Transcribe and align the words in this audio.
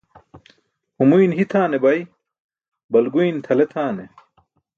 humuyn 0.97 1.31
hitʰaane 1.39 1.77
bay, 1.83 1.99
balguyn 2.91 3.37
tʰale 3.45 3.65
tʰane. 3.71 4.05